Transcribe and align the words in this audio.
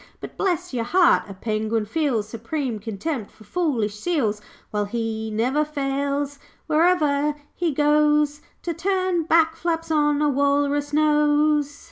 But 0.19 0.35
bless 0.35 0.73
your 0.73 0.83
heart, 0.85 1.29
a 1.29 1.35
penguin 1.35 1.85
feels 1.85 2.27
Supreme 2.27 2.79
contempt 2.79 3.29
for 3.29 3.43
foolish 3.43 3.99
seals, 3.99 4.41
While 4.71 4.85
he 4.85 5.29
never 5.29 5.63
fails, 5.63 6.39
where'er 6.65 7.35
he 7.53 7.71
goes, 7.71 8.41
To 8.63 8.73
turn 8.73 9.25
back 9.25 9.55
flaps 9.55 9.91
on 9.91 10.19
a 10.19 10.27
walrus 10.27 10.91
nose.' 10.91 11.79